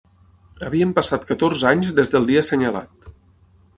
Havien 0.69 0.95
passat 0.99 1.27
catorze 1.33 1.67
anys, 1.73 1.93
des 2.01 2.15
de 2.17 2.21
el 2.21 2.29
dia 2.31 2.47
senyalat 2.51 3.11